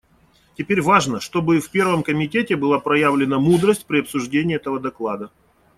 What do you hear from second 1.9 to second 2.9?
комитете была